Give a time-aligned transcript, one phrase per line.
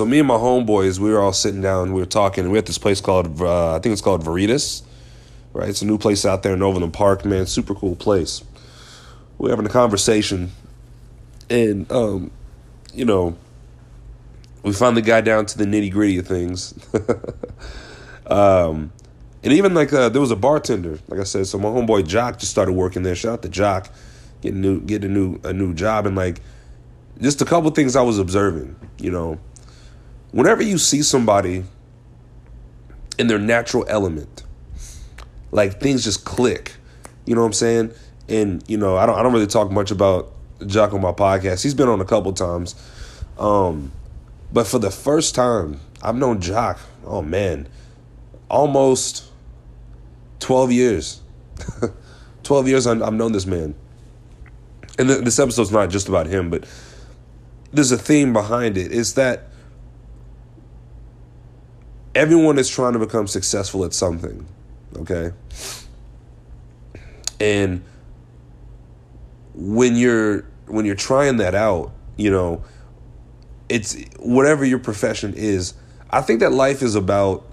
[0.00, 2.58] so me and my homeboys, we were all sitting down, we were talking, and we
[2.58, 4.82] at this place called, uh, I think it's called Veritas,
[5.52, 5.68] right?
[5.68, 7.44] It's a new place out there in Overland Park, man.
[7.44, 8.42] Super cool place.
[9.36, 10.52] We are having a conversation,
[11.50, 12.30] and um,
[12.94, 13.36] you know,
[14.62, 16.72] we finally got down to the nitty gritty of things.
[18.26, 18.90] um,
[19.42, 21.46] and even like uh, there was a bartender, like I said.
[21.46, 23.14] So my homeboy Jock just started working there.
[23.14, 23.90] Shout out to Jock,
[24.40, 26.40] getting new, getting a new a new job, and like
[27.20, 28.76] just a couple things I was observing.
[28.98, 29.38] You know,
[30.32, 31.64] whenever you see somebody
[33.18, 34.44] in their natural element,
[35.50, 36.74] like things just click.
[37.26, 37.92] You know what I'm saying?
[38.28, 40.32] And you know, I don't I don't really talk much about
[40.66, 41.62] Jock on my podcast.
[41.62, 42.74] He's been on a couple times.
[43.38, 43.92] Um,
[44.52, 47.68] but for the first time, I've known Jock, oh man,
[48.48, 49.24] almost
[50.40, 51.20] 12 years.
[52.42, 53.74] 12 years I've known this man.
[54.98, 56.64] And this episode's not just about him, but
[57.72, 58.92] there's a theme behind it.
[58.92, 59.49] It's that
[62.14, 64.46] everyone is trying to become successful at something,
[64.96, 65.32] okay?
[67.38, 67.82] And
[69.54, 72.62] when you're when you're trying that out, you know,
[73.68, 75.74] it's whatever your profession is.
[76.10, 77.46] I think that life is about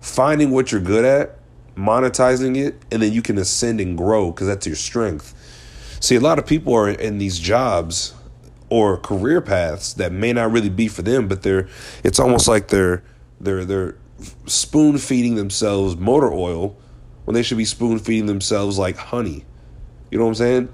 [0.00, 1.38] finding what you're good at,
[1.74, 5.34] monetizing it, and then you can ascend and grow because that's your strength.
[6.00, 8.14] See, a lot of people are in these jobs
[8.70, 11.68] or career paths that may not really be for them, but they're
[12.04, 13.02] it's almost like they're
[13.40, 13.96] they're they're
[14.46, 16.76] spoon feeding themselves motor oil
[17.24, 19.44] when they should be spoon feeding themselves like honey.
[20.10, 20.68] You know what I'm saying?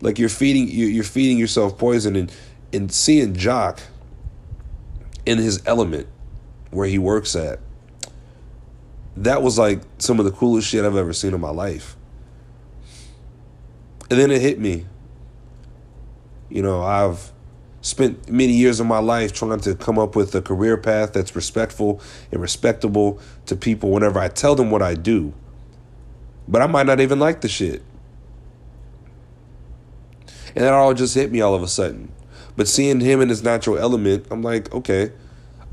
[0.00, 2.32] Like you're feeding you're feeding yourself poison and
[2.72, 3.80] and seeing Jock
[5.26, 6.06] in his element
[6.70, 7.60] where he works at.
[9.16, 11.96] That was like some of the coolest shit I've ever seen in my life.
[14.10, 14.86] And then it hit me.
[16.48, 17.32] You know, I've
[17.80, 21.36] spent many years of my life trying to come up with a career path that's
[21.36, 22.00] respectful
[22.32, 25.32] and respectable to people whenever I tell them what I do.
[26.48, 27.82] But I might not even like the shit.
[30.54, 32.12] And that all just hit me all of a sudden.
[32.56, 35.12] But seeing him in his natural element, I'm like, okay,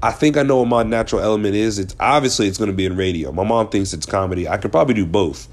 [0.04, 1.80] I think I know what my natural element is.
[1.80, 3.32] It's obviously it's going to be in radio.
[3.32, 4.48] My mom thinks it's comedy.
[4.48, 5.48] I could probably do both.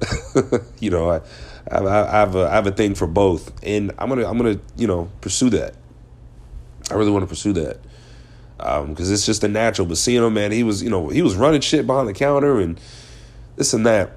[0.80, 1.20] you know, I,
[1.70, 4.58] I, I, have a, I have a thing for both, and I'm gonna I'm gonna
[4.76, 5.74] you know pursue that.
[6.90, 7.80] I really want to pursue that
[8.60, 9.86] because um, it's just a natural.
[9.86, 12.60] But seeing him, man, he was you know he was running shit behind the counter
[12.60, 12.80] and
[13.56, 14.12] this and that.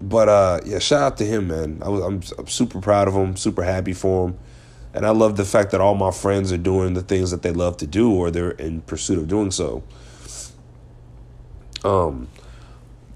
[0.00, 1.82] But uh, yeah, shout out to him, man.
[1.84, 4.38] I was I'm, I'm super proud of him, super happy for him,
[4.94, 7.52] and I love the fact that all my friends are doing the things that they
[7.52, 9.82] love to do or they're in pursuit of doing so.
[11.84, 12.28] Um,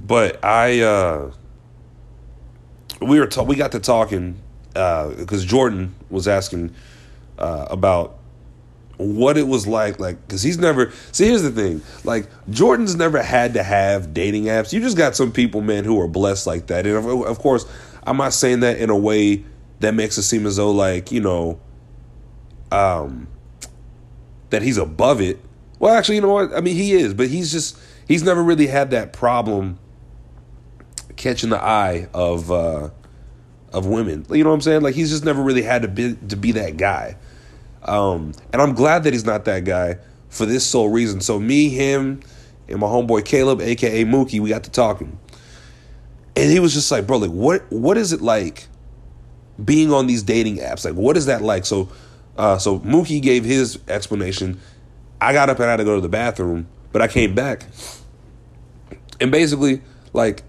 [0.00, 1.32] but I uh,
[3.00, 6.74] we were ta- we got to talking because uh, Jordan was asking
[7.38, 8.18] uh, about
[9.02, 13.22] what it was like like because he's never see here's the thing like jordan's never
[13.22, 14.72] had to have dating apps.
[14.72, 16.86] You just got some people man who are blessed like that.
[16.86, 17.66] And of, of course
[18.04, 19.44] i'm not saying that in a way
[19.80, 21.60] that makes it seem as though like you know
[22.70, 23.28] um
[24.50, 25.40] that he's above it.
[25.78, 26.54] Well actually you know what?
[26.54, 29.78] I mean he is but he's just he's never really had that problem
[31.16, 32.90] catching the eye of uh
[33.72, 34.26] of women.
[34.30, 34.82] You know what i'm saying?
[34.82, 37.16] Like he's just never really had to be to be that guy
[37.84, 39.98] um, and I'm glad that he's not that guy
[40.28, 41.20] for this sole reason.
[41.20, 42.20] So me, him,
[42.68, 45.18] and my homeboy Caleb, aka Mookie, we got to talking.
[46.34, 48.68] And he was just like, bro, like what what is it like
[49.62, 50.84] being on these dating apps?
[50.84, 51.64] Like what is that like?
[51.64, 51.88] So
[52.36, 54.60] uh, so Mookie gave his explanation.
[55.20, 57.66] I got up and I had to go to the bathroom, but I came back.
[59.20, 59.82] And basically,
[60.12, 60.42] like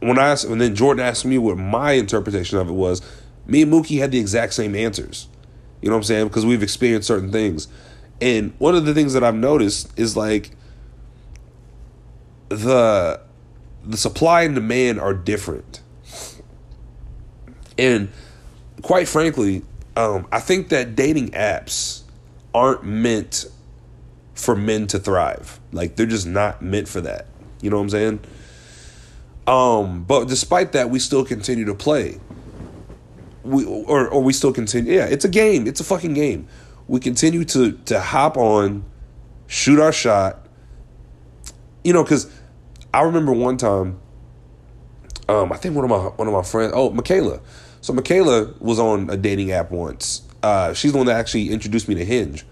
[0.00, 3.02] when I asked, and then Jordan asked me what my interpretation of it was,
[3.46, 5.28] me and Mookie had the exact same answers.
[5.80, 6.28] You know what I'm saying?
[6.28, 7.68] Because we've experienced certain things.
[8.20, 10.50] And one of the things that I've noticed is like
[12.48, 13.20] the
[13.84, 15.82] the supply and demand are different.
[17.78, 18.10] And
[18.82, 19.62] quite frankly,
[19.96, 22.02] um, I think that dating apps
[22.54, 23.46] aren't meant
[24.34, 25.60] for men to thrive.
[25.72, 27.26] Like they're just not meant for that.
[27.60, 28.20] You know what I'm saying?
[29.46, 32.20] Um, but despite that, we still continue to play
[33.48, 34.92] we or or we still continue.
[34.92, 35.66] Yeah, it's a game.
[35.66, 36.48] It's a fucking game.
[36.86, 38.84] We continue to to hop on,
[39.46, 40.46] shoot our shot.
[41.84, 42.30] You know, because
[42.92, 44.00] I remember one time.
[45.28, 46.72] Um, I think one of my one of my friends.
[46.74, 47.40] Oh, Michaela.
[47.80, 50.22] So Michaela was on a dating app once.
[50.42, 52.44] Uh, she's the one that actually introduced me to Hinge,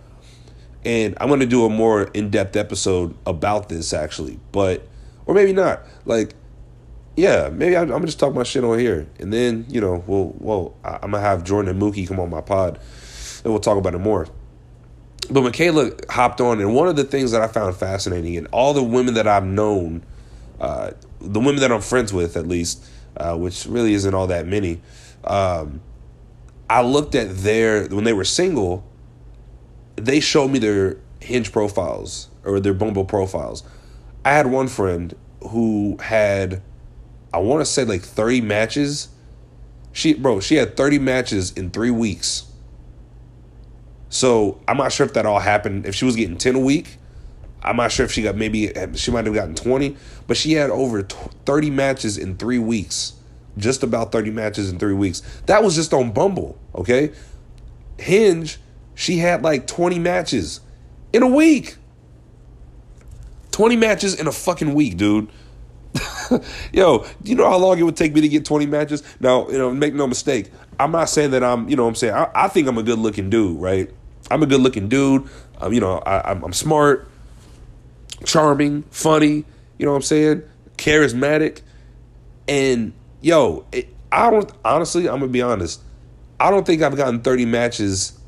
[0.85, 4.87] and I'm going to do a more in depth episode about this actually, but
[5.25, 5.83] or maybe not.
[6.05, 6.35] Like
[7.17, 10.05] yeah, maybe I, am gonna just talk my shit on here, and then you know,
[10.07, 12.79] we'll well, I'm gonna have Jordan and Mookie come on my pod,
[13.43, 14.29] and we'll talk about it more.
[15.31, 18.75] but Michaela hopped on, and one of the things that I found fascinating, and all
[18.75, 20.05] the women that I've known,
[20.61, 20.91] uh,
[21.21, 22.85] the women that I'm friends with, at least,
[23.17, 24.83] uh, which really isn't all that many,
[25.25, 25.81] um,
[26.69, 28.85] I looked at their when they were single.
[29.97, 33.63] They showed me their Hinge profiles or their Bumble profiles.
[34.25, 35.15] I had one friend
[35.49, 36.61] who had,
[37.33, 39.09] I want to say like 30 matches.
[39.93, 42.47] She, bro, she had 30 matches in three weeks.
[44.09, 45.87] So I'm not sure if that all happened.
[45.87, 46.97] If she was getting 10 a week,
[47.63, 49.97] I'm not sure if she got maybe, she might have gotten 20,
[50.27, 53.15] but she had over 30 matches in three weeks.
[53.59, 55.23] Just about 30 matches in three weeks.
[55.47, 57.13] That was just on Bumble, okay?
[57.99, 58.59] Hinge,
[58.95, 60.61] she had like 20 matches
[61.13, 61.77] in a week.
[63.51, 65.29] 20 matches in a fucking week, dude.
[66.73, 69.03] Yo, do you know how long it would take me to get 20 matches?
[69.21, 70.51] Now, you know, make no mistake.
[70.79, 72.15] I'm not saying that I'm, you know I'm saying?
[72.15, 73.91] I, I, think I'm a good looking dude, right?
[74.31, 75.29] I'm a good looking dude.
[75.59, 77.09] Um, you know, I, I'm, I'm smart,
[78.25, 79.45] charming, funny,
[79.79, 80.43] you know what I'm saying?
[80.77, 81.63] Charismatic.
[82.49, 85.81] And, yo, it, I don't, honestly, I'm going to be honest.
[86.39, 88.19] I don't think I've gotten 30 matches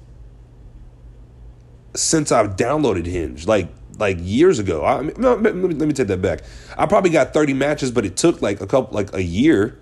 [1.94, 3.46] since I've downloaded Hinge.
[3.46, 3.68] Like,
[3.98, 4.84] like years ago.
[4.84, 6.40] I mean, no, let, me, let me take that back.
[6.76, 9.78] I probably got 30 matches, but it took like a couple, like a year.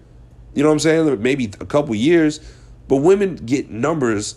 [0.55, 1.23] You know what I'm saying?
[1.23, 2.41] Maybe a couple years.
[2.89, 4.37] But women get numbers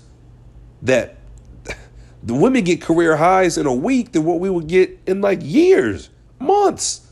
[0.82, 1.18] that
[2.24, 5.40] the women get career highs in a week than what we would get in like
[5.42, 6.10] years,
[6.40, 7.06] months.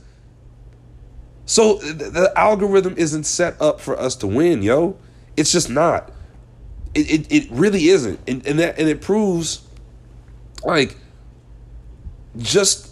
[1.46, 4.98] So the algorithm isn't set up for us to win, yo.
[5.38, 6.12] It's just not.
[6.94, 8.20] It, it, it really isn't.
[8.28, 9.62] And, and that and it proves
[10.66, 10.98] like
[12.38, 12.92] just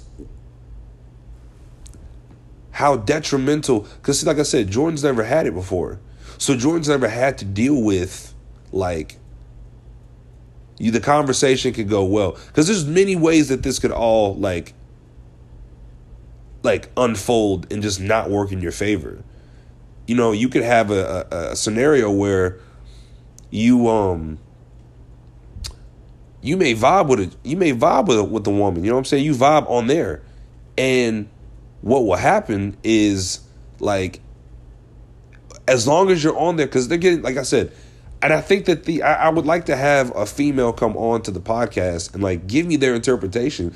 [2.72, 6.00] how detrimental because like i said jordan's never had it before.
[6.38, 8.34] So jordan's never had to deal with
[8.72, 9.18] like
[10.78, 12.38] you the conversation could go well.
[12.48, 14.74] Because there's many ways that this could all like
[16.64, 19.24] like unfold and just not work in your favor.
[20.08, 22.60] You know you could have a, a, a scenario where
[23.50, 24.40] you um
[26.46, 27.36] you may vibe with it.
[27.44, 28.84] You may vibe with with the woman.
[28.84, 29.26] You know what I'm saying?
[29.26, 30.22] You vibe on there,
[30.78, 31.28] and
[31.82, 33.40] what will happen is
[33.80, 34.22] like,
[35.68, 37.72] as long as you're on there, because they're getting like I said,
[38.22, 41.24] and I think that the I, I would like to have a female come on
[41.24, 43.74] to the podcast and like give me their interpretation.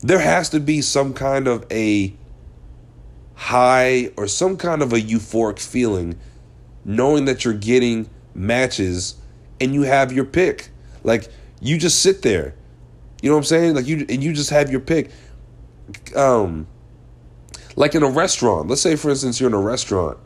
[0.00, 2.14] There has to be some kind of a
[3.34, 6.18] high or some kind of a euphoric feeling
[6.84, 9.16] knowing that you're getting matches
[9.60, 10.68] and you have your pick.
[11.02, 11.28] Like
[11.60, 12.54] you just sit there.
[13.22, 13.74] You know what I'm saying?
[13.74, 15.10] Like you and you just have your pick.
[16.14, 16.66] Um
[17.76, 18.68] like in a restaurant.
[18.68, 20.18] Let's say for instance you're in a restaurant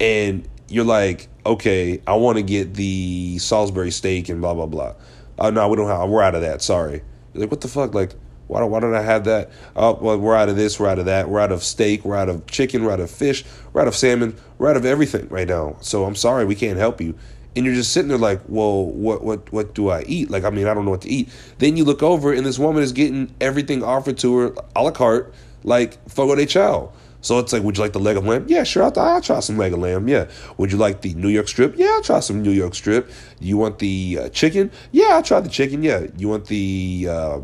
[0.00, 4.94] and you're like, okay, I want to get the Salisbury steak and blah blah blah.
[5.38, 7.02] Oh no, we don't have we're out of that, sorry.
[7.32, 7.94] You're like, what the fuck?
[7.94, 8.14] Like
[8.48, 9.50] why don't, why don't I have that?
[9.76, 12.16] Oh, well, we're out of this, we're out of that, we're out of steak, we're
[12.16, 15.28] out of chicken, we're out of fish, we're out of salmon, we're out of everything
[15.28, 15.76] right now.
[15.80, 17.14] So I'm sorry, we can't help you
[17.56, 20.30] and you're just sitting there like, well, what what what do I eat?
[20.30, 21.28] Like, I mean, I don't know what to eat.
[21.58, 24.90] Then you look over and this woman is getting everything offered to her a la
[24.90, 26.92] carte, like fogo de chao.
[27.20, 28.44] So it's like, would you like the leg of lamb?
[28.48, 30.06] Yeah, sure, I'll, I'll, try some leg of lamb.
[30.08, 30.30] Yeah.
[30.56, 31.74] Would you like the New York strip?
[31.76, 33.10] Yeah, I'll try some New York strip.
[33.40, 34.70] You want the uh, chicken?
[34.92, 35.82] Yeah, I'll try the chicken.
[35.82, 36.06] Yeah.
[36.16, 37.40] You want the uh,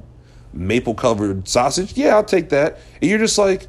[0.52, 1.96] maple covered sausage?
[1.96, 2.78] Yeah, I'll take that.
[3.02, 3.66] And you're just like,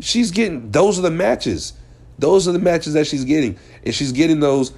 [0.00, 1.74] she's getting, those are the matches.
[2.18, 3.58] Those are the matches that she's getting.
[3.84, 4.72] And she's getting those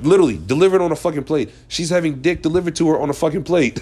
[0.00, 1.50] literally delivered on a fucking plate.
[1.68, 3.74] She's having dick delivered to her on a fucking plate.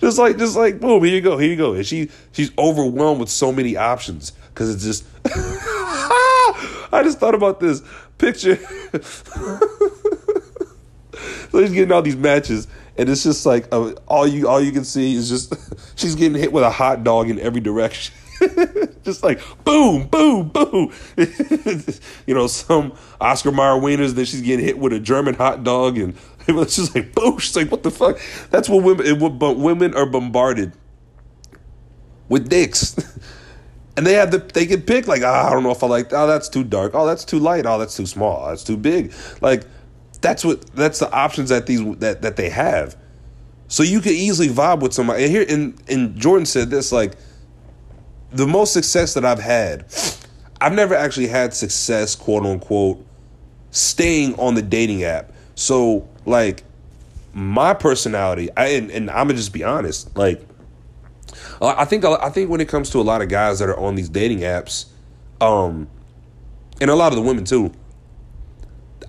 [0.00, 1.74] just like just like boom, here you go, here you go.
[1.74, 5.04] And she she's overwhelmed with so many options because it's just
[6.92, 7.82] I just thought about this
[8.18, 8.56] picture.
[9.02, 9.60] so
[11.52, 14.84] he's getting all these matches, and it's just like uh, all you all you can
[14.84, 15.54] see is just
[15.96, 18.14] she's getting hit with a hot dog in every direction.
[19.04, 20.92] just like boom, boom, boom.
[22.26, 25.98] you know, some Oscar Mayer wieners that she's getting hit with a German hot dog,
[25.98, 26.16] and
[26.48, 27.38] it's just like boom.
[27.38, 28.18] She's like, what the fuck?
[28.50, 29.18] That's what women.
[29.18, 30.72] What women are bombarded
[32.30, 32.96] with dicks.
[33.96, 36.10] And they have the they can pick like oh, I don't know if I like
[36.12, 38.78] oh that's too dark oh that's too light oh that's too small oh, that's too
[38.78, 39.64] big like
[40.22, 42.96] that's what that's the options that these that that they have
[43.68, 47.14] so you could easily vibe with somebody and here and and Jordan said this like
[48.32, 49.86] the most success that I've had,
[50.60, 53.04] I've never actually had success, quote unquote,
[53.70, 55.32] staying on the dating app.
[55.54, 56.64] So, like,
[57.32, 60.44] my personality, I and, and I'm gonna just be honest, like,
[61.60, 63.94] I think I think when it comes to a lot of guys that are on
[63.94, 64.86] these dating apps,
[65.40, 65.88] um,
[66.80, 67.72] and a lot of the women too,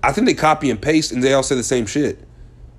[0.02, 2.18] I think they copy and paste and they all say the same shit.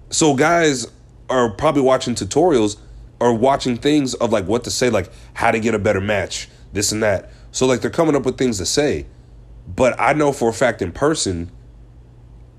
[0.09, 0.87] So guys
[1.29, 2.77] are probably watching tutorials
[3.23, 6.49] or watching things of like what to say, like how to get a better match,
[6.73, 7.31] this and that.
[7.51, 9.05] So like they're coming up with things to say.
[9.65, 11.49] But I know for a fact in person,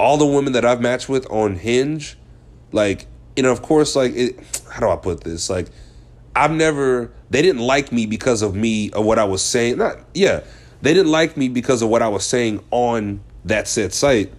[0.01, 2.17] all the women that I've matched with on Hinge,
[2.73, 3.07] like,
[3.37, 4.41] you know, of course, like it
[4.73, 5.51] how do I put this?
[5.51, 5.69] Like
[6.35, 9.77] I've never they didn't like me because of me or what I was saying.
[9.77, 10.45] Not yeah.
[10.81, 14.33] They didn't like me because of what I was saying on that said site.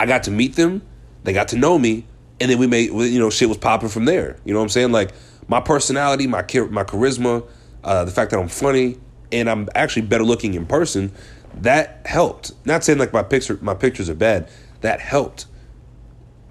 [0.00, 0.82] I got to meet them,
[1.22, 2.06] they got to know me,
[2.40, 4.36] and then we made you know shit was popping from there.
[4.44, 4.92] You know what I'm saying?
[4.92, 5.12] Like
[5.48, 7.46] my personality, my my charisma,
[7.84, 8.98] uh, the fact that I'm funny
[9.32, 11.12] and I'm actually better looking in person,
[11.54, 12.52] that helped.
[12.64, 14.50] Not saying like my picture my pictures are bad.
[14.82, 15.46] That helped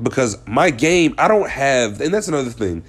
[0.01, 2.83] because my game I don't have, and that's another thing.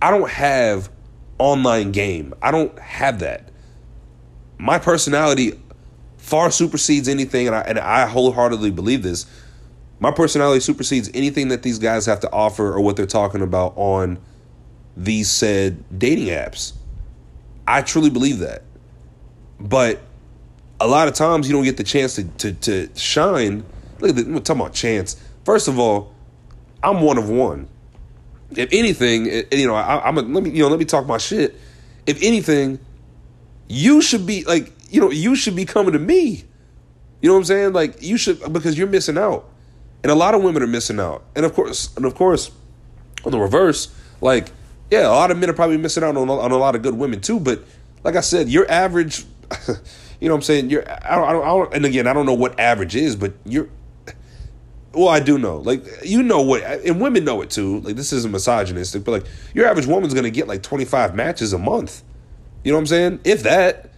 [0.00, 0.90] I don't have
[1.38, 2.34] online game.
[2.42, 3.50] I don't have that.
[4.58, 5.60] My personality
[6.16, 9.26] far supersedes anything, and I, and I wholeheartedly believe this.
[10.04, 13.72] My personality supersedes anything that these guys have to offer or what they're talking about
[13.76, 14.18] on
[14.96, 16.74] these said dating apps.
[17.66, 18.64] I truly believe that.
[19.58, 20.02] But
[20.78, 23.64] a lot of times you don't get the chance to, to, to shine.
[23.98, 25.18] Look at the, we're talking about chance.
[25.46, 26.12] First of all,
[26.82, 27.68] I'm one of one
[28.58, 30.84] if anything, eh, eh, you know, I, am a, let me you know let me
[30.84, 31.58] talk my shit.
[32.06, 32.78] If anything,
[33.68, 36.44] you should be like you know you should be coming to me.
[37.20, 37.72] You know what I'm saying?
[37.72, 39.48] Like you should because you're missing out,
[40.04, 41.24] and a lot of women are missing out.
[41.34, 42.50] And of course, and of course,
[43.24, 44.52] on the reverse, like
[44.90, 46.94] yeah, a lot of men are probably missing out on, on a lot of good
[46.94, 47.40] women too.
[47.40, 47.64] But
[48.04, 49.24] like I said, your average,
[50.20, 50.68] you know what I'm saying?
[50.68, 53.16] You're I don't, I don't, I don't and again I don't know what average is,
[53.16, 53.68] but you're
[54.92, 55.56] well, I do know.
[55.56, 57.80] Like you know what, and women know it too.
[57.80, 61.54] Like this isn't misogynistic, but like your average woman's gonna get like twenty five matches
[61.54, 62.02] a month.
[62.62, 63.20] You know what I'm saying?
[63.24, 63.90] If that.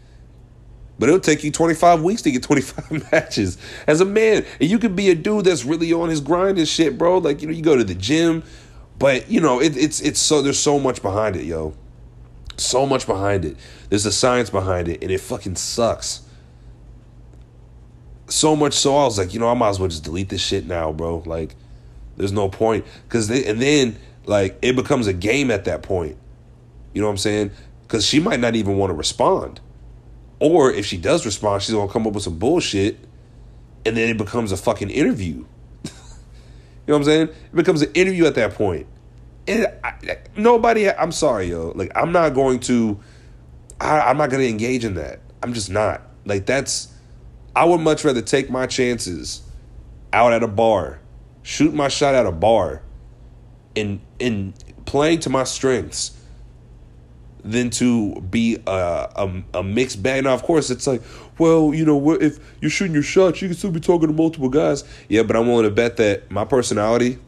[0.99, 4.47] But it'll take you 25 weeks to get 25 matches as a man.
[4.61, 7.19] And you could be a dude that's really on his grind and shit, bro.
[7.19, 8.43] Like, you know, you go to the gym,
[8.99, 11.75] but you know, it, it's it's so there's so much behind it, yo.
[12.57, 13.57] So much behind it.
[13.91, 16.23] There's a science behind it, and it fucking sucks
[18.29, 20.41] so much so I was like, you know, I might as well just delete this
[20.41, 21.23] shit now, bro.
[21.27, 21.55] Like,
[22.17, 26.17] there's no point because and then like it becomes a game at that point.
[26.93, 27.51] You know what I'm saying?
[27.83, 29.61] Because she might not even want to respond,
[30.39, 32.99] or if she does respond, she's gonna come up with some bullshit,
[33.85, 35.35] and then it becomes a fucking interview.
[35.85, 35.93] you
[36.89, 37.29] know what I'm saying?
[37.29, 38.87] It becomes an interview at that point.
[39.49, 41.73] And I, nobody, I'm sorry, yo.
[41.75, 42.99] Like, I'm not going to,
[43.81, 45.21] I, I'm not going to engage in that.
[45.43, 46.03] I'm just not.
[46.25, 46.93] Like, that's,
[47.55, 49.43] I would much rather take my chances
[50.13, 50.99] out at a bar,
[51.43, 52.83] shoot my shot at a bar,
[53.77, 56.19] and in playing to my strengths
[57.45, 60.25] than to be a, a, a, mixed bag.
[60.25, 61.03] Now, of course, it's like,
[61.39, 64.49] well, you know, if you're shooting your shots, you can still be talking to multiple
[64.49, 64.85] guys.
[65.09, 67.19] Yeah, but I'm willing to bet that my personality,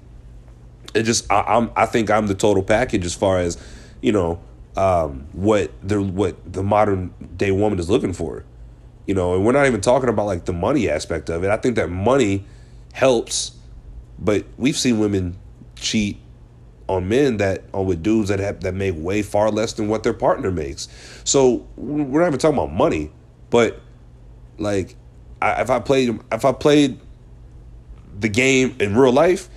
[0.95, 3.59] it just, I, am I think I'm the total package as far as,
[4.03, 4.41] you know,
[4.77, 8.45] um, what the what the modern day woman is looking for.
[9.07, 11.50] You know, and we're not even talking about like the money aspect of it.
[11.50, 12.45] I think that money
[12.93, 13.53] helps,
[14.19, 15.38] but we've seen women
[15.77, 16.19] cheat
[16.88, 20.02] on men that on with dudes that have that make way far less than what
[20.02, 20.88] their partner makes.
[21.25, 23.11] So we're not even talking about money,
[23.50, 23.80] but
[24.59, 24.97] like
[25.40, 26.99] I, if I played if I played
[28.18, 29.49] the game in real life,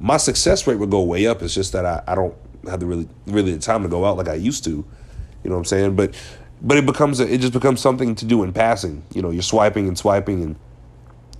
[0.00, 1.42] my success rate would go way up.
[1.42, 2.34] It's just that I, I don't
[2.68, 4.70] have the really really the time to go out like I used to.
[4.70, 5.96] You know what I'm saying?
[5.96, 6.14] But
[6.62, 9.02] but it becomes a, it just becomes something to do in passing.
[9.12, 10.56] You know, you're swiping and swiping, and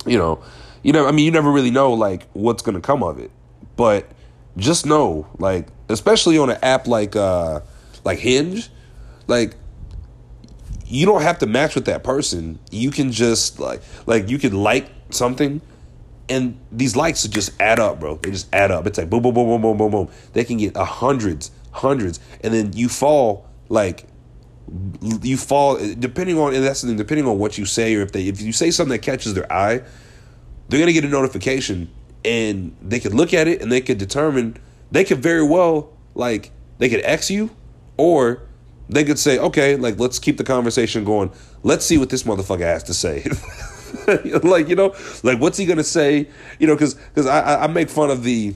[0.05, 0.43] you know,
[0.83, 1.07] you know.
[1.07, 3.31] I mean, you never really know like what's gonna come of it,
[3.75, 4.09] but
[4.57, 7.61] just know, like, especially on an app like uh
[8.03, 8.69] like Hinge,
[9.27, 9.55] like
[10.85, 12.59] you don't have to match with that person.
[12.71, 15.61] You can just like like you can like something
[16.29, 18.17] and these likes just add up, bro.
[18.17, 18.87] They just add up.
[18.87, 20.09] It's like boom, boom, boom, boom, boom, boom, boom.
[20.33, 24.05] They can get a hundreds, hundreds, and then you fall like
[25.01, 28.11] you fall depending on and that's the thing, depending on what you say or if
[28.11, 29.81] they if you say something that catches their eye,
[30.67, 31.89] they're gonna get a notification
[32.27, 34.57] and they could look at it and they could determine
[34.91, 37.49] they could very well like they could X you
[37.95, 38.41] or
[38.89, 41.31] they could say, okay, like let's keep the conversation going.
[41.63, 43.25] Let's see what this motherfucker has to say.
[44.43, 44.93] like you know,
[45.23, 46.27] like what's he gonna say?
[46.59, 48.53] You know, because because I I make fun of the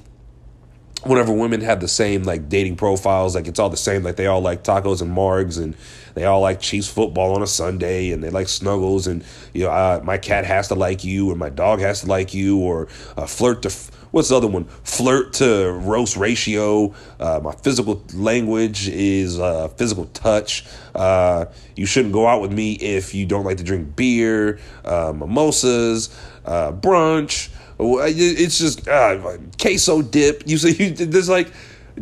[1.04, 4.04] whenever women have the same like dating profiles, like it's all the same.
[4.04, 5.76] Like they all like tacos and margs, and
[6.14, 10.02] they all like Chiefs football on a Sunday, and they like snuggles, and you know,
[10.04, 13.26] my cat has to like you, or my dog has to like you, or uh,
[13.26, 13.72] flirt to
[14.12, 14.66] what's the other one?
[14.84, 16.94] Flirt to roast ratio.
[17.20, 20.66] Uh, my physical language is uh, physical touch.
[20.94, 25.14] Uh, you shouldn't go out with me if you don't like to drink beer, uh,
[25.16, 26.16] mimosas,
[26.46, 27.50] uh, brunch.
[27.82, 30.44] It's just uh, queso dip.
[30.46, 31.52] You say there's like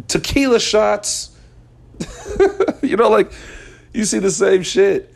[0.07, 1.36] tequila shots.
[2.81, 3.31] you know, like
[3.93, 5.15] you see the same shit.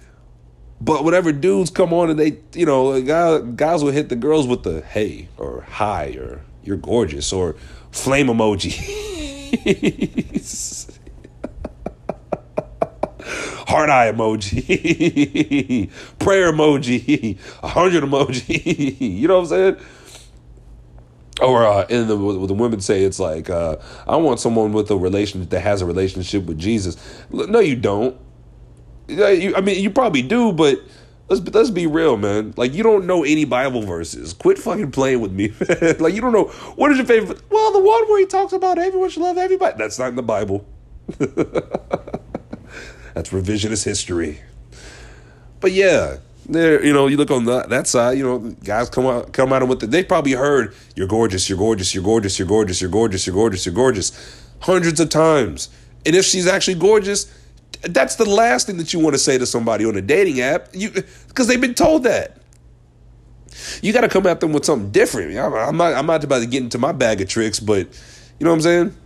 [0.81, 4.47] But whatever dudes come on and they, you know, guys, guys will hit the girls
[4.47, 7.55] with the hey or hi or you're gorgeous or
[7.91, 8.73] flame emoji.
[13.65, 15.89] Heart eye emoji,
[16.19, 18.99] prayer emoji, a hundred emoji.
[18.99, 19.77] you know what I'm saying?
[21.41, 24.97] Or uh, and the, the women say it's like uh, I want someone with a
[24.97, 26.95] relation that has a relationship with Jesus.
[27.31, 28.15] No, you don't.
[29.09, 30.79] I mean, you probably do, but
[31.27, 32.53] let's let's be real, man.
[32.55, 34.33] Like you don't know any Bible verses.
[34.33, 35.49] Quit fucking playing with me.
[35.99, 37.41] like you don't know what is your favorite.
[37.49, 39.75] Well, the one where he talks about everyone should love everybody.
[39.77, 40.65] That's not in the Bible.
[43.13, 44.41] That's revisionist history.
[45.59, 46.83] But yeah, there.
[46.83, 48.17] You know, you look on that that side.
[48.17, 49.91] You know, guys come out come out with it.
[49.91, 51.49] They probably heard "You're gorgeous.
[51.49, 51.93] You're gorgeous.
[51.93, 52.37] You're gorgeous.
[52.37, 52.81] You're gorgeous.
[52.81, 53.25] You're gorgeous.
[53.25, 53.65] You're gorgeous.
[53.65, 55.69] You're gorgeous," hundreds of times.
[56.05, 57.31] And if she's actually gorgeous
[57.81, 60.69] that's the last thing that you want to say to somebody on a dating app,
[60.73, 62.37] you because they've been told that.
[63.81, 65.37] You got to come at them with something different.
[65.37, 65.93] I'm not.
[65.93, 67.87] I'm not about to get into my bag of tricks, but
[68.39, 68.97] you know what I'm saying.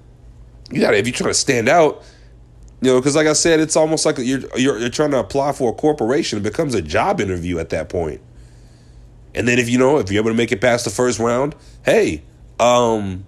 [0.72, 2.04] You got to if you're trying to stand out,
[2.82, 5.52] you know, because like I said, it's almost like you're, you're you're trying to apply
[5.54, 6.38] for a corporation.
[6.38, 8.22] It becomes a job interview at that point.
[9.34, 11.56] And then if you know if you're able to make it past the first round,
[11.84, 12.24] hey,
[12.60, 13.24] um,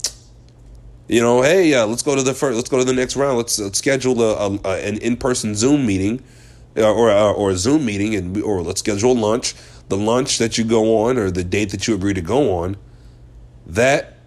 [1.07, 3.37] you know, hey, uh, let's go to the first, let's go to the next round.
[3.37, 6.23] Let's, let's schedule a, a, a an in person Zoom meeting,
[6.77, 9.55] uh, or uh, or a Zoom meeting, and or let's schedule lunch.
[9.89, 12.77] The lunch that you go on, or the date that you agree to go on,
[13.65, 14.17] that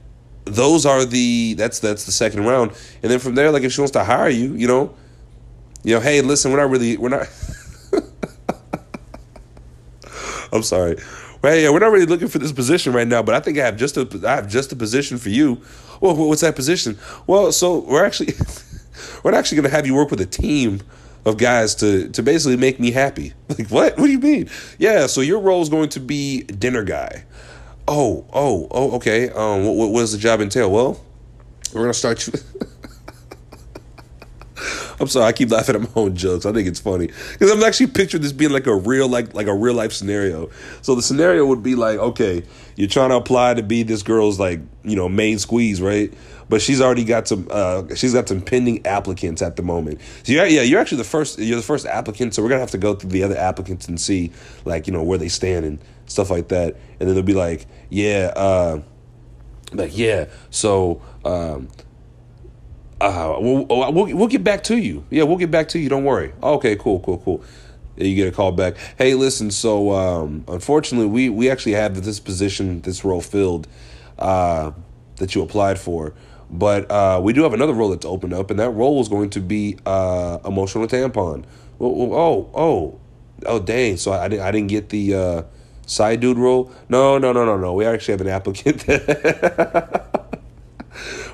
[0.44, 3.80] those are the that's that's the second round, and then from there, like if she
[3.80, 4.92] wants to hire you, you know,
[5.83, 7.29] you know, hey, listen, we're not really, we're not.
[10.53, 10.97] I'm sorry.
[11.42, 13.64] Well, Hey, we're not really looking for this position right now, but I think I
[13.64, 15.61] have just a I have just a position for you.
[16.01, 16.99] Well, what's that position?
[17.27, 18.35] Well, so we're actually
[19.25, 20.83] we're actually going to have you work with a team
[21.25, 23.33] of guys to to basically make me happy.
[23.49, 23.99] Like what?
[23.99, 24.49] What do you mean?
[24.79, 27.25] Yeah, so your role is going to be dinner guy.
[27.88, 29.29] Oh, oh, oh, okay.
[29.31, 30.71] Um, what, what does the job entail?
[30.71, 31.01] Well,
[31.75, 32.33] we're gonna start you.
[35.03, 36.47] I'm sorry, I keep laughing at my own jokes.
[36.47, 39.49] I think it's funny because I'm actually picturing this being like a real, like like
[39.49, 40.49] a real life scenario.
[40.81, 42.45] So the scenario would be like, okay,
[42.77, 46.15] you're trying to apply to be this girl's like you know main squeeze, right?
[46.49, 47.49] But she's already got some.
[47.51, 50.01] Uh, she's got some pending applicants at the moment.
[50.23, 51.37] So yeah, yeah, you're actually the first.
[51.41, 52.35] You're the first applicant.
[52.35, 54.31] So we're gonna have to go through the other applicants and see
[54.65, 56.77] like you know where they stand and stuff like that.
[57.01, 58.83] And then they'll be like, yeah, uh,
[59.73, 60.27] like yeah.
[60.51, 61.03] So.
[61.25, 61.69] Um,
[63.03, 65.05] uh, we'll, we'll, we'll get back to you.
[65.11, 65.88] Yeah, we'll get back to you.
[65.88, 66.33] Don't worry.
[66.43, 67.45] Okay, cool, cool, cool.
[67.97, 68.77] You get a call back.
[68.97, 69.51] Hey, listen.
[69.51, 73.67] So, um, unfortunately, we we actually have this position, this role filled
[74.19, 74.71] uh,
[75.17, 76.15] that you applied for,
[76.51, 79.31] but uh, we do have another role that's opened up, and that role is going
[79.31, 81.45] to be uh, emotional tampon.
[81.81, 83.01] Oh, oh, oh,
[83.45, 83.97] oh, dang!
[83.97, 85.43] So I, I didn't I didn't get the uh,
[85.87, 86.73] side dude role.
[86.88, 87.75] No, no, no, no, no.
[87.75, 88.87] We actually have an applicant.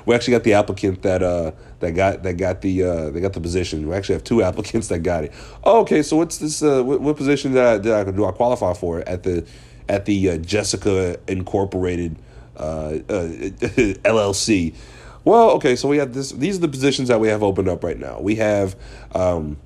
[0.05, 3.33] we actually got the applicant that uh that got that got the uh they got
[3.33, 3.87] the position.
[3.87, 5.33] We actually have two applicants that got it.
[5.63, 6.61] Oh, okay, so what's this?
[6.61, 9.45] Uh, what, what position did I, did I do I qualify for at the
[9.87, 12.17] at the uh, Jessica Incorporated
[12.57, 14.75] uh, uh, LLC?
[15.25, 16.31] Well, okay, so we have this.
[16.31, 18.19] These are the positions that we have opened up right now.
[18.19, 18.75] We have
[19.13, 19.57] um,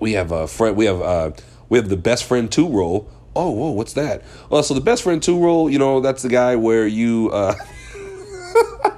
[0.00, 0.76] we have a friend.
[0.76, 1.30] We have uh,
[1.68, 3.08] we have the best friend two role.
[3.36, 4.22] Oh, whoa, what's that?
[4.48, 7.32] Well, so the best friend two role, you know, that's the guy where you.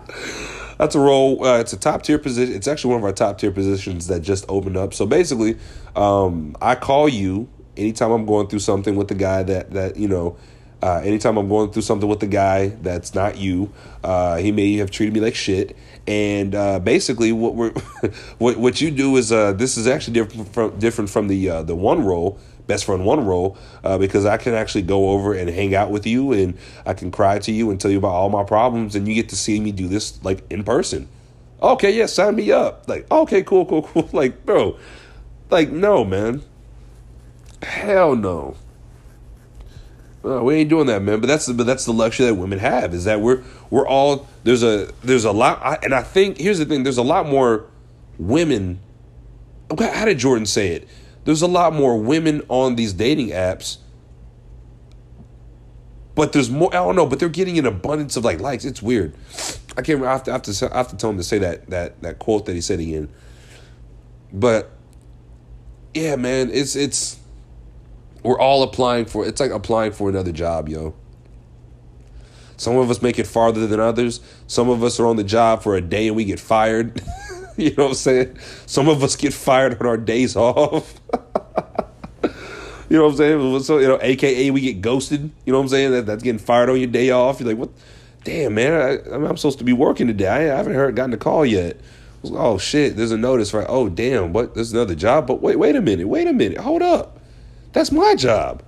[0.79, 1.45] That's a role.
[1.45, 2.55] Uh, it's a top tier position.
[2.55, 4.95] It's actually one of our top tier positions that just opened up.
[4.95, 5.57] So basically,
[5.95, 10.09] um, I call you anytime I'm going through something with the guy that that you
[10.09, 10.37] know.
[10.83, 13.73] Uh, anytime I'm going through something with the guy that's not you,
[14.05, 15.75] uh, he may have treated me like shit.
[16.07, 17.71] And uh, basically, what we're
[18.39, 21.63] what what you do is uh, this is actually different from different from the uh,
[21.63, 25.49] the one role best friend one role uh, because I can actually go over and
[25.49, 28.29] hang out with you and I can cry to you and tell you about all
[28.29, 31.09] my problems and you get to see me do this like in person.
[31.63, 32.89] Okay, yeah, sign me up.
[32.89, 34.09] Like, okay, cool, cool, cool.
[34.13, 34.77] Like, bro,
[35.51, 36.43] like, no, man.
[37.63, 38.57] Hell no.
[40.23, 41.21] We ain't doing that, man.
[41.21, 44.27] But that's the, but that's the luxury that women have is that we're we're all
[44.43, 47.29] there's a there's a lot, I, and I think here's the thing: there's a lot
[47.29, 47.67] more
[48.19, 48.81] women.
[49.79, 50.89] How did Jordan say it?
[51.27, 53.77] There's a lot more women on these dating apps
[56.17, 56.71] but there's more.
[56.75, 58.65] I don't know, but they're getting an abundance of like likes.
[58.65, 59.15] It's weird.
[59.77, 60.03] I can't.
[60.03, 60.31] I have to.
[60.31, 62.55] I have to, I have to tell him to say that that that quote that
[62.55, 63.11] he said again.
[64.33, 64.71] But
[65.93, 67.21] yeah, man, it's it's
[68.23, 69.27] we're all applying for.
[69.27, 70.95] It's like applying for another job, yo.
[72.57, 74.21] Some of us make it farther than others.
[74.47, 76.99] Some of us are on the job for a day and we get fired.
[77.59, 78.39] you know what I'm saying?
[78.67, 81.01] Some of us get fired on our days off.
[82.89, 83.63] You know what I'm saying?
[83.65, 85.31] So you know, AKA we get ghosted.
[85.45, 85.93] You know what I'm saying?
[85.93, 87.41] That that's getting fired on your day off.
[87.41, 87.71] You're like, what?
[88.23, 90.51] Damn, man, I, am supposed to be working today.
[90.51, 91.79] I, haven't heard gotten a call yet.
[92.25, 93.67] oh shit, there's a notice right.
[93.69, 94.55] Oh damn, what?
[94.55, 95.27] There's another job.
[95.27, 97.21] But wait, wait a minute, wait a minute, hold up.
[97.73, 98.63] That's my job.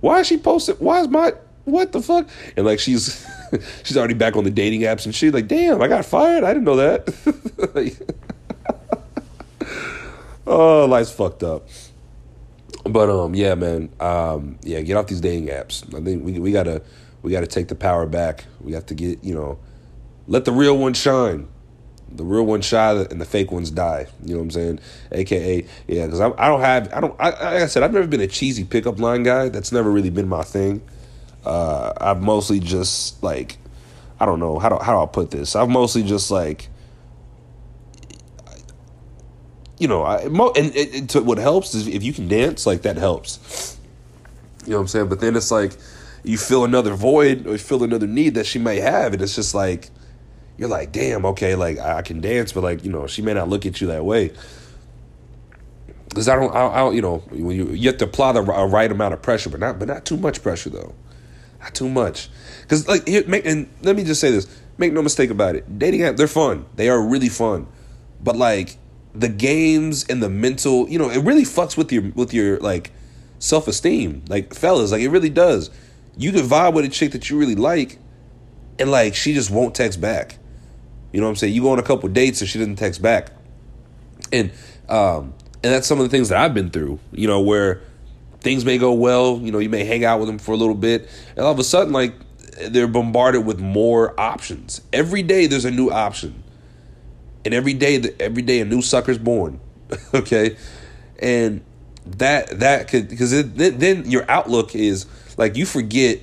[0.00, 0.78] Why is she posted?
[0.80, 1.32] Why is my
[1.64, 2.28] what the fuck?
[2.56, 3.26] And like she's
[3.82, 6.44] she's already back on the dating apps and she's like, damn, I got fired.
[6.44, 8.14] I didn't know that.
[10.46, 11.68] Oh, life's fucked up.
[12.84, 15.86] But um, yeah, man, um, yeah, get off these dating apps.
[15.94, 16.82] I think we we gotta
[17.22, 18.44] we gotta take the power back.
[18.60, 19.58] We have to get you know,
[20.26, 21.48] let the real one shine.
[22.10, 24.06] The real one shine and the fake ones die.
[24.22, 24.80] You know what I'm saying?
[25.10, 28.06] AKA, yeah, because I, I don't have I don't I, like I said I've never
[28.06, 29.48] been a cheesy pickup line guy.
[29.48, 30.82] That's never really been my thing.
[31.44, 33.56] Uh, I've mostly just like
[34.20, 35.56] I don't know how do how do I put this?
[35.56, 36.68] I've mostly just like
[39.78, 42.96] you know, I, and it, it, what helps is if you can dance, like that
[42.96, 43.78] helps.
[44.64, 45.08] You know what I'm saying?
[45.08, 45.72] But then it's like
[46.22, 49.34] you fill another void or you feel another need that she may have, and it's
[49.34, 49.90] just like
[50.56, 53.48] you're like, damn, okay, like I can dance, but like you know, she may not
[53.48, 54.32] look at you that way.
[56.08, 58.42] Because I don't, I, I don't, you know, when you you have to apply the
[58.42, 60.94] right amount of pressure, but not, but not too much pressure though,
[61.60, 62.28] not too much.
[62.62, 64.46] Because like, here, make and let me just say this:
[64.78, 67.66] make no mistake about it, dating app, they're fun, they are really fun,
[68.22, 68.76] but like
[69.14, 72.90] the games and the mental, you know, it really fucks with your with your like
[73.38, 74.24] self esteem.
[74.28, 75.70] Like fellas, like it really does.
[76.16, 77.98] You can vibe with a chick that you really like,
[78.78, 80.38] and like she just won't text back.
[81.12, 81.54] You know what I'm saying?
[81.54, 83.30] You go on a couple dates and she doesn't text back,
[84.32, 84.50] and
[84.88, 86.98] um, and that's some of the things that I've been through.
[87.12, 87.82] You know where
[88.40, 89.38] things may go well.
[89.38, 91.58] You know you may hang out with them for a little bit, and all of
[91.60, 92.14] a sudden like
[92.68, 94.80] they're bombarded with more options.
[94.92, 96.43] Every day there's a new option
[97.44, 99.60] and every day every day a new sucker's born
[100.14, 100.56] okay?
[101.18, 101.62] And
[102.06, 106.20] that that could because then, your outlook is like you forget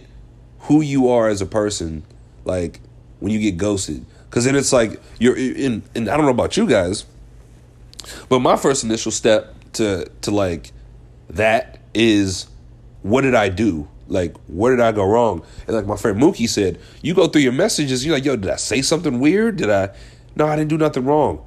[0.61, 2.03] who you are as a person
[2.45, 2.79] like
[3.19, 4.05] when you get ghosted.
[4.29, 7.05] Because then it's like you're in and i don't know about you guys
[8.29, 10.71] but my first initial step to to like
[11.29, 12.47] that is
[13.01, 13.87] what did i do?
[14.07, 15.43] Like where did i go wrong?
[15.67, 18.49] And like my friend mookie said you go through your messages you're like yo did
[18.49, 19.57] i say something weird?
[19.57, 19.89] Did i
[20.35, 21.45] no, I didn't do nothing wrong.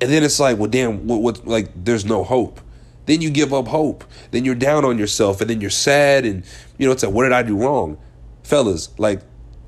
[0.00, 2.60] And then it's like, well, damn, what, what, like, there's no hope.
[3.06, 4.04] Then you give up hope.
[4.30, 6.44] Then you're down on yourself, and then you're sad, and
[6.76, 7.98] you know, it's like, what did I do wrong,
[8.42, 8.90] fellas?
[8.98, 9.22] Like,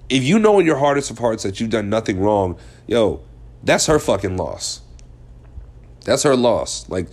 [0.09, 3.21] if you know in your hardest of hearts that you've done nothing wrong, yo,
[3.63, 4.81] that's her fucking loss.
[6.05, 6.89] That's her loss.
[6.89, 7.09] Like,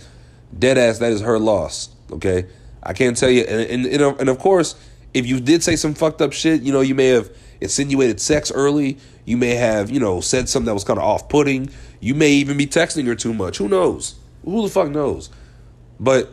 [0.58, 1.90] dead ass, that is her loss.
[2.10, 2.46] Okay,
[2.82, 4.74] I can't tell you, and and, and of course,
[5.14, 7.30] if you did say some fucked up shit, you know, you may have
[7.60, 8.98] insinuated sex early.
[9.24, 11.70] You may have, you know, said something that was kind of off putting.
[12.00, 13.58] You may even be texting her too much.
[13.58, 14.16] Who knows?
[14.44, 15.30] Who the fuck knows?
[15.98, 16.30] But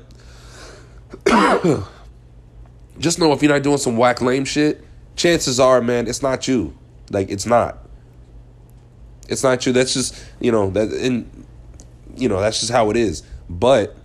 [3.00, 4.84] just know if you're not doing some whack lame shit,
[5.16, 6.78] chances are, man, it's not you.
[7.10, 7.80] Like it's not.
[9.30, 9.72] It's not you.
[9.72, 11.46] That's just you know that and
[12.16, 13.24] you know that's just how it is.
[13.50, 13.96] But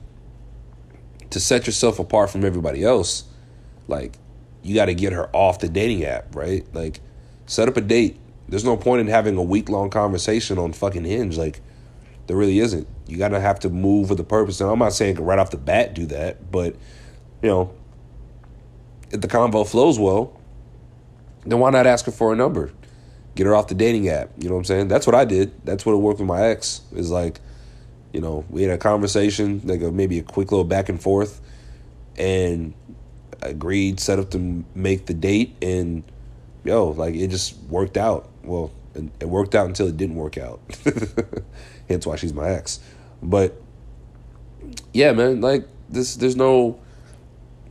[1.31, 3.25] to set yourself apart from everybody else,
[3.87, 4.15] like
[4.63, 6.65] you got to get her off the dating app, right?
[6.75, 7.01] Like
[7.49, 8.19] Set up a date.
[8.49, 11.37] There's no point in having a week long conversation on fucking Hinge.
[11.37, 11.61] Like,
[12.29, 12.87] there really isn't.
[13.07, 14.61] You gotta have to move with a purpose.
[14.61, 16.77] And I'm not saying right off the bat do that, but
[17.43, 17.75] you know,
[19.11, 20.39] if the convo flows well,
[21.47, 22.71] then why not ask her for a number?
[23.35, 24.31] Get her off the dating app.
[24.37, 24.89] You know what I'm saying?
[24.89, 25.53] That's what I did.
[25.65, 26.83] That's what it worked with my ex.
[26.93, 27.41] Is like,
[28.13, 31.41] you know, we had a conversation, like a, maybe a quick little back and forth,
[32.17, 32.75] and
[33.41, 36.03] agreed, set up to make the date, and
[36.69, 38.29] yo, like it just worked out.
[38.45, 40.61] Well, it worked out until it didn't work out.
[41.89, 42.79] Hence why she's my ex.
[43.23, 43.61] But
[44.93, 46.79] yeah, man, like this, there's no,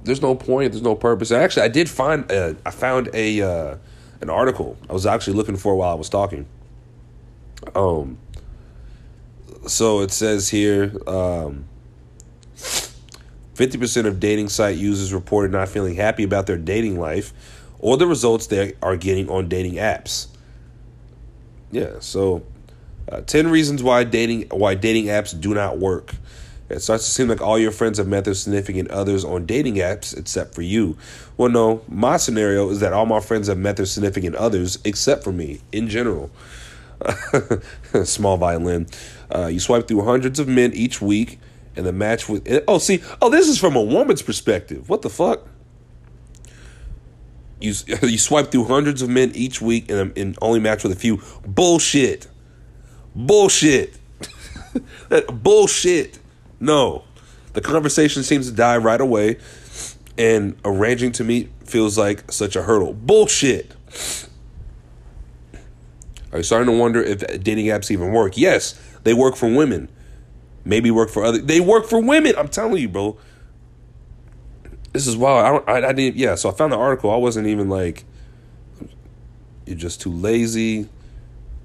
[0.03, 0.71] there's no point.
[0.71, 1.31] There's no purpose.
[1.31, 3.77] Actually, I did find, uh, I found a uh,
[4.21, 6.47] an article I was actually looking for while I was talking.
[7.75, 8.17] Um.
[9.67, 11.65] So it says here, um,
[12.55, 17.33] 50% of dating site users reported not feeling happy about their dating life
[17.79, 20.27] or the results they are getting on dating apps.
[21.71, 22.43] Yeah, so
[23.09, 26.13] uh, 10 reasons why dating why dating apps do not work.
[26.69, 29.75] It starts to seem like all your friends have met their significant others on dating
[29.75, 30.97] apps except for you.
[31.37, 35.23] Well, no, my scenario is that all my friends have met their significant others except
[35.23, 36.29] for me in general.
[38.03, 38.87] Small violin.
[39.33, 41.39] Uh, you swipe through hundreds of men each week,
[41.75, 42.63] and the match with.
[42.67, 44.89] Oh, see, oh, this is from a woman's perspective.
[44.89, 45.47] What the fuck?
[47.59, 50.91] You you swipe through hundreds of men each week, and, um, and only match with
[50.91, 51.21] a few.
[51.45, 52.27] Bullshit.
[53.15, 53.97] Bullshit.
[55.09, 56.19] that bullshit.
[56.59, 57.03] No.
[57.53, 59.37] The conversation seems to die right away,
[60.17, 62.93] and arranging to meet feels like such a hurdle.
[62.93, 63.75] Bullshit.
[66.31, 68.37] Are you starting to wonder if dating apps even work?
[68.37, 69.89] Yes, they work for women.
[70.65, 71.39] Maybe work for other.
[71.39, 72.33] They work for women.
[72.37, 73.17] I'm telling you, bro.
[74.93, 75.45] This is wild.
[75.45, 75.85] I don't.
[75.85, 76.17] I, I didn't.
[76.17, 76.35] Yeah.
[76.35, 77.11] So I found the article.
[77.11, 78.05] I wasn't even like.
[79.65, 80.87] You're just too lazy.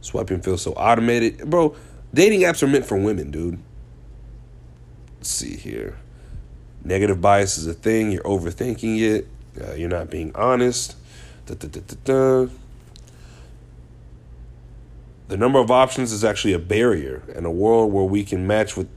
[0.01, 1.77] Swiping feels so automated, bro.
[2.13, 3.59] Dating apps are meant for women, dude.
[5.19, 5.97] Let's see here.
[6.85, 8.11] Negative bias is a thing.
[8.11, 9.29] You're overthinking it.
[9.61, 10.97] Uh, you're not being honest.
[11.47, 12.49] Da, da, da,
[15.29, 18.77] the number of options is actually a barrier in a world where we can match
[18.77, 18.89] with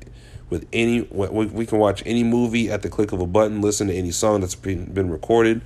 [0.55, 3.93] with any we can watch any movie at the click of a button listen to
[3.93, 5.61] any song that's been, been recorded.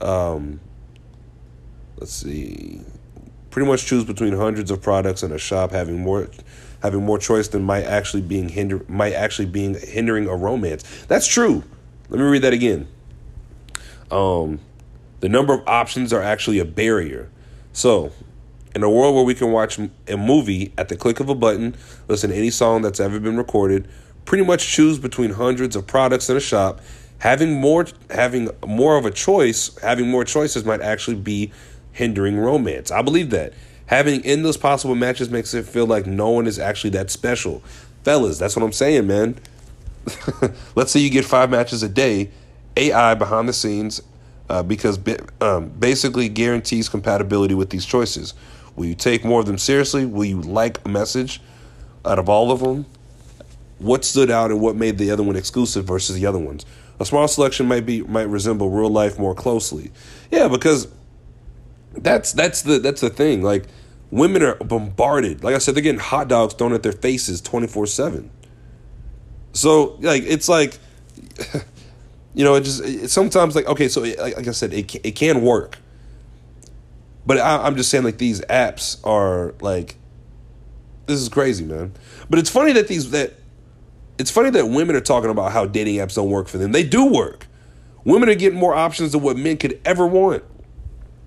[0.00, 0.60] Um,
[1.98, 2.80] let's see.
[3.50, 6.28] Pretty much choose between hundreds of products in a shop having more
[6.82, 10.84] having more choice than might actually being hinder might actually being hindering a romance.
[11.06, 11.64] That's true.
[12.08, 12.88] Let me read that again.
[14.10, 14.60] Um,
[15.20, 17.30] the number of options are actually a barrier.
[17.72, 18.12] So
[18.74, 21.74] in a world where we can watch a movie at the click of a button,
[22.08, 23.88] listen to any song that's ever been recorded,
[24.24, 26.80] pretty much choose between hundreds of products in a shop,
[27.18, 31.52] having more having more of a choice, having more choices might actually be
[31.92, 32.90] hindering romance.
[32.90, 33.52] I believe that.
[33.86, 37.60] Having endless possible matches makes it feel like no one is actually that special.
[38.04, 39.36] Fellas, that's what I'm saying, man.
[40.76, 42.30] Let's say you get 5 matches a day,
[42.76, 44.00] AI behind the scenes
[44.48, 44.98] uh, because
[45.40, 48.34] um, basically guarantees compatibility with these choices.
[48.76, 50.06] Will you take more of them seriously?
[50.06, 51.40] Will you like a message
[52.04, 52.86] out of all of them?
[53.78, 56.66] What stood out and what made the other one exclusive versus the other ones?
[56.98, 59.90] A small selection might be might resemble real life more closely.
[60.30, 60.86] Yeah, because
[61.92, 63.42] that's that's the that's the thing.
[63.42, 63.64] Like
[64.10, 65.42] women are bombarded.
[65.42, 68.30] Like I said, they're getting hot dogs thrown at their faces twenty four seven.
[69.52, 70.78] So like it's like,
[72.34, 75.12] you know, it just it, sometimes like okay, so like, like I said, it it
[75.12, 75.78] can work.
[77.30, 79.94] But I, am just saying, like these apps are like,
[81.06, 81.92] this is crazy, man.
[82.28, 83.34] But it's funny that these that
[84.18, 86.72] it's funny that women are talking about how dating apps don't work for them.
[86.72, 87.46] They do work.
[88.02, 90.42] Women are getting more options than what men could ever want.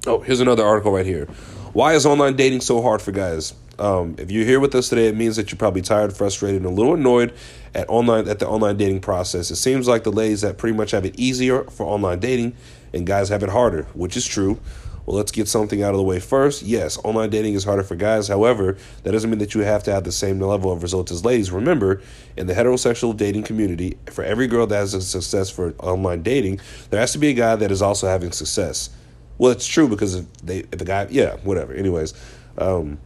[0.06, 1.26] Oh, here's another article right here.
[1.72, 3.54] Why is online dating so hard for guys?
[3.80, 6.66] Um, if you're here with us today, it means that you're probably tired, frustrated, and
[6.66, 7.34] a little annoyed
[7.74, 9.52] at online at the online dating process.
[9.52, 12.58] It seems like the ladies that pretty much have it easier for online dating,
[12.92, 14.60] and guys have it harder, which is true.
[15.06, 16.62] Well, let's get something out of the way first.
[16.64, 18.30] Yes, online dating is harder for guys.
[18.30, 21.26] However, that doesn't mean that you have to have the same level of results as
[21.26, 21.52] ladies.
[21.52, 22.02] Remember,
[22.38, 26.62] in the heterosexual dating community, for every girl that has a success for online dating,
[26.90, 28.90] there has to be a guy that is also having success.
[29.38, 31.74] Well, it's true because if they if the guy, yeah, whatever.
[31.74, 32.14] Anyways,
[32.58, 33.00] um,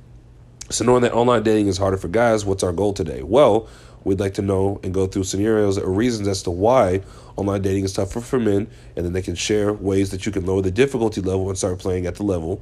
[0.70, 3.24] so knowing that online dating is harder for guys, what's our goal today?
[3.24, 3.68] Well,
[4.08, 7.02] we'd like to know and go through scenarios or reasons as to why
[7.36, 10.46] online dating is tougher for men, and then they can share ways that you can
[10.46, 12.62] lower the difficulty level and start playing at the level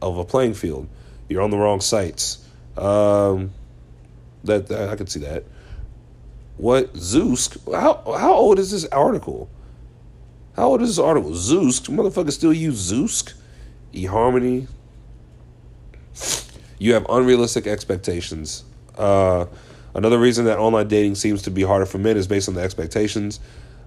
[0.00, 0.88] of a playing field.
[1.28, 2.46] You're on the wrong sites.
[2.76, 3.52] Um,
[4.44, 5.44] that, that I can see that.
[6.56, 7.58] What Zeus?
[7.66, 9.50] How how old is this article?
[10.54, 11.34] How old is this article?
[11.34, 13.24] Zeus, motherfuckers still use Zeus,
[13.92, 14.68] eHarmony.
[16.78, 18.62] You have unrealistic expectations.
[18.96, 19.46] Uh,
[19.94, 22.62] another reason that online dating seems to be harder for men is based on the
[22.62, 23.40] expectations.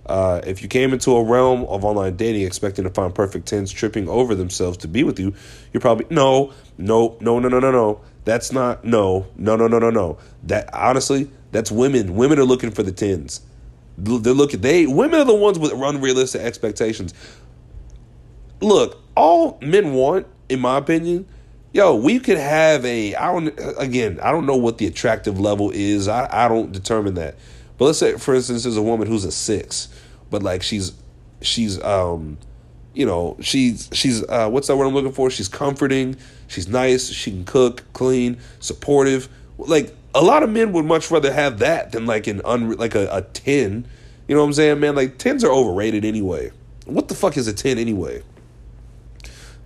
[0.06, 3.72] Uh, if you came into a realm of online dating expecting to find perfect tens
[3.72, 5.34] tripping over themselves to be with you,
[5.74, 8.02] you're probably no, no, no, no, no, no, no.
[8.24, 10.18] That's not no, no, no, no, no, no.
[10.44, 12.16] That honestly, that's women.
[12.16, 13.42] Women are looking for the tens.
[13.98, 14.62] They're looking.
[14.62, 17.14] They women are the ones with unrealistic expectations.
[18.62, 21.28] Look, all men want, in my opinion,
[21.74, 23.16] yo, we could have a.
[23.16, 23.60] I don't.
[23.78, 26.08] Again, I don't know what the attractive level is.
[26.08, 27.36] I I don't determine that.
[27.78, 29.88] But let's say, for instance, there's a woman who's a six,
[30.30, 30.94] but like she's
[31.42, 32.38] she's um
[32.94, 35.30] you know she's she's uh, what's that word I'm looking for?
[35.30, 36.18] She's comforting.
[36.48, 37.10] She's nice.
[37.10, 39.30] She can cook, clean, supportive.
[39.58, 42.96] Like a lot of men would much rather have that than like an un like
[42.96, 43.88] a, a ten.
[44.28, 44.96] You know what I'm saying, man?
[44.96, 46.52] Like tens are overrated anyway.
[46.86, 48.24] What the fuck is a ten anyway?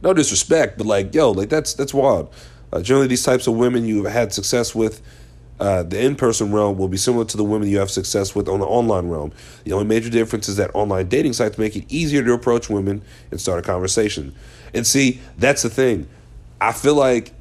[0.02, 2.34] No disrespect, but like yo, like that's that's wild.
[2.74, 5.02] Uh, generally, these types of women you've had success with
[5.62, 8.60] Uh, the in-person realm will be similar to the women you have success with on
[8.60, 9.32] the online realm.
[9.64, 13.04] The only major difference is that online dating sites make it easier to approach women
[13.30, 14.34] and start a conversation.
[14.74, 16.08] And see, that's the thing.
[16.60, 17.34] I feel like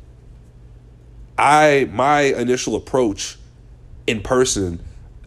[1.38, 3.38] I my initial approach
[4.06, 4.80] in person,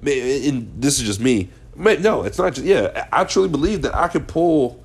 [0.06, 1.50] and this is just me.
[1.76, 3.08] No, it's not just yeah.
[3.12, 4.83] I truly believe that I could pull,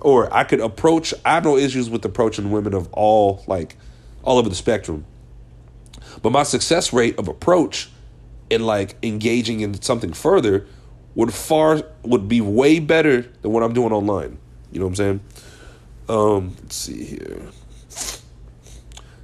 [0.00, 1.14] or I could approach.
[1.24, 3.76] I have no issues with approaching women of all like
[4.22, 5.04] all over the spectrum.
[6.22, 7.90] But my success rate of approach
[8.50, 10.66] and like engaging in something further
[11.14, 14.38] would far would be way better than what I'm doing online.
[14.70, 15.20] You know what I'm saying?
[16.08, 17.40] Um, let's see here.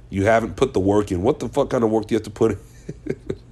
[0.09, 1.23] You haven't put the work in.
[1.23, 3.15] What the fuck kind of work do you have to put in?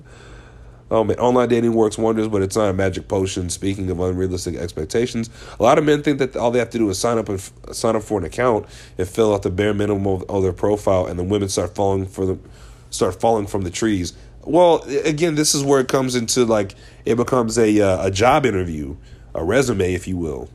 [0.92, 3.50] oh man, online dating works wonders, but it's not a magic potion.
[3.50, 6.90] Speaking of unrealistic expectations, a lot of men think that all they have to do
[6.90, 7.40] is sign up and
[7.72, 11.08] sign up for an account and fill out the bare minimum of, of their profile,
[11.08, 12.38] and the women start falling for the
[12.92, 14.14] start falling from the trees.
[14.44, 16.76] Well, again, this is where it comes into like
[17.06, 18.98] it becomes a uh, a job interview,
[19.34, 20.50] a resume, if you will.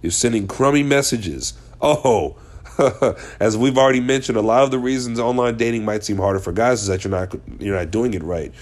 [0.00, 1.54] You're sending crummy messages.
[1.80, 2.36] Oh,
[3.40, 6.52] as we've already mentioned, a lot of the reasons online dating might seem harder for
[6.52, 8.52] guys is that you're not you're not doing it right.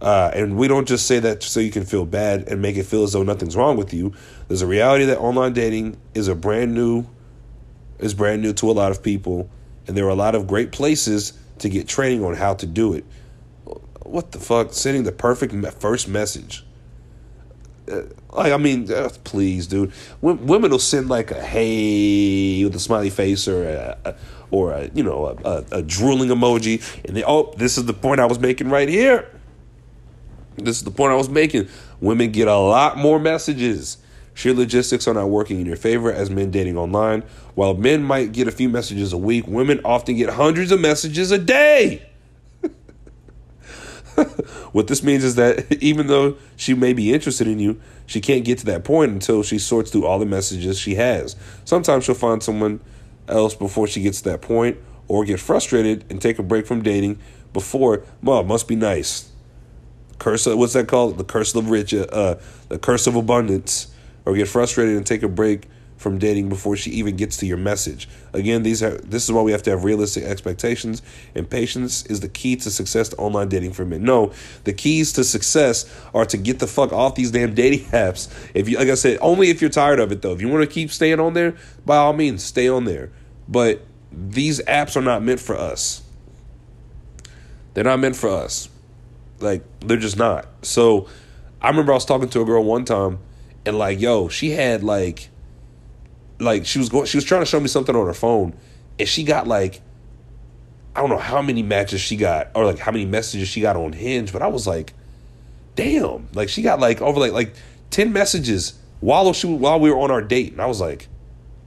[0.00, 2.84] Uh, and we don't just say that so you can feel bad and make it
[2.84, 4.12] feel as though nothing's wrong with you.
[4.48, 7.06] There's a reality that online dating is a brand new
[7.98, 9.48] is brand new to a lot of people
[9.86, 12.92] and there are a lot of great places to get training on how to do
[12.92, 13.04] it.
[14.02, 14.74] What the fuck?
[14.74, 16.65] Sending the perfect first message.
[17.90, 19.92] Uh, like, I mean, uh, please, dude.
[20.22, 24.16] W- women will send like a hey with a smiley face or a,
[24.50, 27.94] or a, you know a, a, a drooling emoji, and they oh, this is the
[27.94, 29.30] point I was making right here.
[30.56, 31.68] This is the point I was making.
[32.00, 33.98] Women get a lot more messages
[34.36, 37.22] Sheer logistics are not working in your favor as men dating online.
[37.54, 41.30] While men might get a few messages a week, women often get hundreds of messages
[41.30, 42.06] a day.
[44.76, 48.44] What this means is that even though she may be interested in you, she can't
[48.44, 51.34] get to that point until she sorts through all the messages she has.
[51.64, 52.80] Sometimes she'll find someone
[53.26, 54.76] else before she gets to that point,
[55.08, 57.18] or get frustrated and take a break from dating
[57.54, 57.94] before.
[57.94, 59.30] It must be nice.
[60.18, 61.16] Curse of, what's that called?
[61.16, 62.34] The curse of rich, uh,
[62.68, 63.94] the curse of abundance
[64.26, 67.56] or get frustrated and take a break from dating before she even gets to your
[67.56, 68.08] message.
[68.32, 71.02] Again, these are this is why we have to have realistic expectations
[71.34, 74.02] and patience is the key to success to online dating for men.
[74.02, 74.32] No,
[74.64, 78.28] the keys to success are to get the fuck off these damn dating apps.
[78.54, 80.32] If you like I said, only if you're tired of it though.
[80.32, 83.10] If you want to keep staying on there, by all means, stay on there.
[83.48, 83.82] But
[84.12, 86.02] these apps are not meant for us.
[87.74, 88.68] They're not meant for us.
[89.40, 90.46] Like they're just not.
[90.62, 91.08] So
[91.60, 93.18] I remember I was talking to a girl one time
[93.64, 95.28] and like yo, she had like
[96.38, 98.54] like she was going she was trying to show me something on her phone
[98.98, 99.80] and she got like
[100.96, 103.76] I don't know how many matches she got or like how many messages she got
[103.76, 104.94] on Hinge, but I was like,
[105.74, 107.54] damn, like she got like over like like
[107.90, 111.08] ten messages while she while we were on our date, and I was like,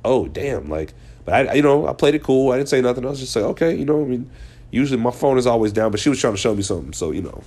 [0.04, 0.94] oh damn, like,
[1.26, 3.36] but I you know I played it cool, I didn't say nothing, I was just
[3.36, 4.32] like okay, you know, I mean,
[4.72, 7.12] usually my phone is always down, but she was trying to show me something, so
[7.12, 7.44] you know,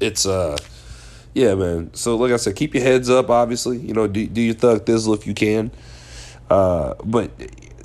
[0.00, 0.56] it's uh
[1.34, 1.94] yeah, man.
[1.94, 3.30] So like I said, keep your heads up.
[3.30, 5.70] Obviously, you know, do do your thug thizzle if you can.
[6.48, 7.30] Uh, but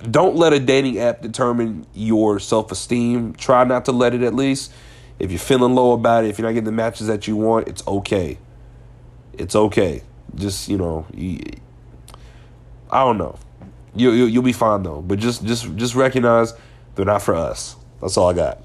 [0.10, 3.34] don't let a dating app determine your self esteem.
[3.34, 4.72] Try not to let it at least.
[5.20, 7.68] If you're feeling low about it, if you're not getting the matches that you want,
[7.68, 8.38] it's okay.
[9.34, 10.02] It's okay.
[10.34, 11.40] Just you know, you,
[12.90, 13.38] I don't know.
[13.96, 15.02] You, you you'll be fine though.
[15.02, 16.54] But just just just recognize
[16.96, 17.76] they're not for us.
[18.02, 18.65] That's all I got.